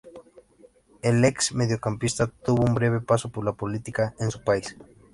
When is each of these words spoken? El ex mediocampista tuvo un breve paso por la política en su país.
El 1.03 1.23
ex 1.25 1.53
mediocampista 1.53 2.25
tuvo 2.25 2.65
un 2.65 2.73
breve 2.73 3.01
paso 3.01 3.29
por 3.29 3.45
la 3.45 3.53
política 3.53 4.15
en 4.19 4.31
su 4.31 4.43
país. 4.43 4.75